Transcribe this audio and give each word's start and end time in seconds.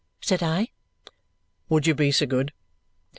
said 0.19 0.41
I. 0.41 0.69
"Would 1.69 1.85
you 1.85 1.93
be 1.93 2.11
so 2.11 2.25
good?" 2.25 2.53